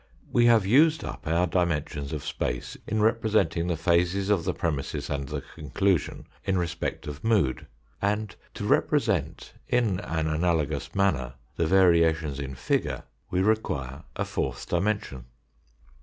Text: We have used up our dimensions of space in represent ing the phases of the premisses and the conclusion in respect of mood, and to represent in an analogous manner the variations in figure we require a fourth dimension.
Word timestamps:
We 0.33 0.47
have 0.47 0.65
used 0.65 1.03
up 1.03 1.27
our 1.27 1.45
dimensions 1.45 2.11
of 2.11 2.25
space 2.25 2.75
in 2.87 3.01
represent 3.03 3.55
ing 3.55 3.67
the 3.67 3.77
phases 3.77 4.31
of 4.31 4.45
the 4.45 4.53
premisses 4.55 5.11
and 5.11 5.27
the 5.29 5.43
conclusion 5.53 6.25
in 6.43 6.57
respect 6.57 7.05
of 7.05 7.23
mood, 7.23 7.67
and 8.01 8.35
to 8.55 8.65
represent 8.65 9.53
in 9.67 9.99
an 9.99 10.25
analogous 10.25 10.95
manner 10.95 11.35
the 11.55 11.67
variations 11.67 12.39
in 12.39 12.55
figure 12.55 13.03
we 13.29 13.43
require 13.43 14.03
a 14.15 14.25
fourth 14.25 14.67
dimension. 14.67 15.25